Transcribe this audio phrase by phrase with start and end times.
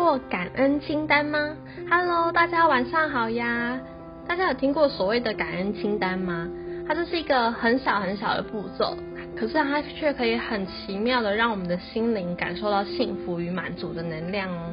[0.00, 1.54] 过感恩清单吗
[1.90, 3.78] ？Hello，大家晚上好呀！
[4.26, 6.48] 大家有听过所谓的感恩清单吗？
[6.88, 8.96] 它就是一个很小很小的步骤，
[9.36, 14.72] 可是它却可以很奇妙的让我们的心灵感受到幸福与满足的能量哦。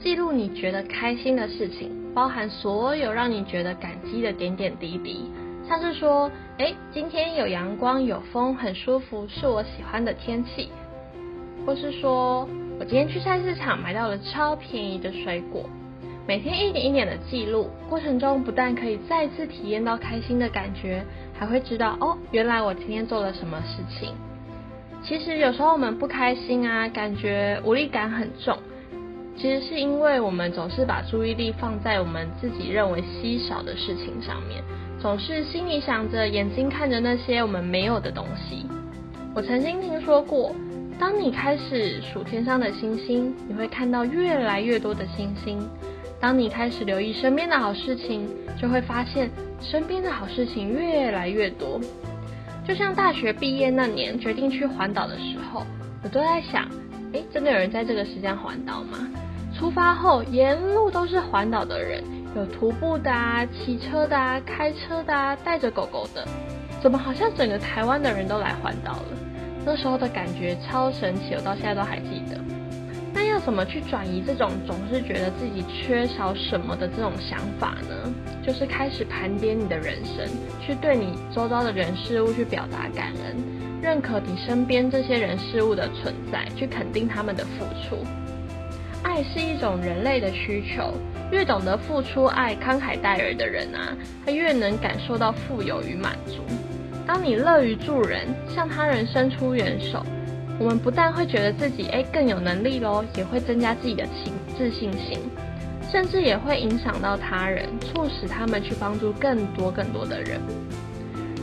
[0.00, 5.30] 记录你觉得开心的事情，包含所有让你觉得感激的点点滴滴，
[5.68, 10.70] 像是说，哎，今天有阳光有风，很舒服，是我喜欢的天气，
[11.66, 12.48] 或是说。
[12.78, 15.68] 我今天去菜市场买到了超便宜的水果。
[16.28, 21.02] 每天一点一点的记录，过程中不但可以再次体验到开心的感觉，
[21.36, 24.14] 还会知道哦，原来我今天做了什么事情。
[25.02, 28.56] 其实有时候我们不开心啊，感觉无力感很重，
[29.36, 34.62] 其实是因为我们总是把注意力放在我们自己认为稀少的事情上面，
[35.00, 38.66] 总是心里想着，眼睛看着那些我们没有的东西。
[39.34, 40.54] 我曾经听说过。
[40.98, 45.64] 当你开始数天上的星星，你会看到越来越多的星星。
[46.20, 48.28] 当你开始留意身边的好事情，
[48.60, 51.80] 就会发现身边的好事情越来越多。
[52.66, 55.64] 就像大学毕业那年决定去环岛的时候，
[56.02, 56.68] 我都在想：
[57.12, 58.98] 诶，真的有人在这个时间环岛吗？
[59.56, 62.02] 出发后沿路都是环岛的人，
[62.34, 66.26] 有徒步的啊，骑车的啊，开车的啊，带着狗狗的，
[66.82, 69.04] 怎么好像整个台湾的人都来环岛了？
[69.68, 72.40] 那时候的感觉超神奇，我到现在都还记得。
[73.12, 78.14] 那要怎么去转移这种总是觉得自己缺少什么的这种想法呢？
[78.42, 80.26] 就是开始盘点你的人生，
[80.58, 83.36] 去对你周遭的人事物去表达感恩，
[83.82, 87.98] 认可你身边这些人事物的存在，去肯定他们的付出。
[89.02, 90.94] 爱是一种人类的需求，
[91.30, 96.42] 越懂得付出爱、慷慨待人的人啊，他越能感受到富有与满足。
[97.06, 100.04] 当你乐于助人，向他人伸出援手，
[100.58, 105.18] 我们不但会觉得自己哎更有能力喽，也会增加自己的信自信心，
[105.90, 110.40] 甚至也会影响到他人，促使他们去帮助更多更多的人。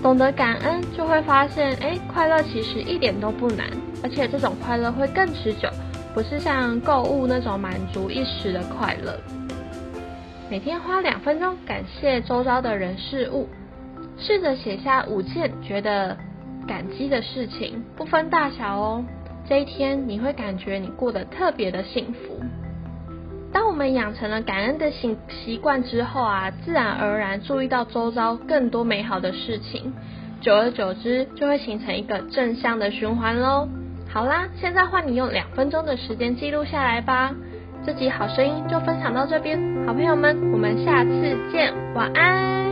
[0.03, 3.67] 懂得感恩，就会发现哎，快乐其实一点都不难，
[4.03, 5.67] 而且这种快乐会更持久，
[6.15, 9.19] 不是像购物那种满足一时的快乐。
[10.49, 13.49] 每天花两分钟感谢周遭的人事物。
[14.17, 16.15] 试着写下五件觉得
[16.65, 19.03] 感激的事情，不分大小哦。
[19.49, 22.39] 这一天你会感觉你过得特别的幸福。
[23.51, 29.93] 当我们养成了感恩的习习惯之后啊，自然而然注意到周遭更多美好的事情，
[30.39, 33.67] 久而久之就会形成一个正向的循环喽。
[34.15, 37.35] 好啦，现在换你用两分钟的时间记录下来吧。
[37.85, 42.64] 这集好声音就分享到这边，好朋友们，我们下次见，晚安。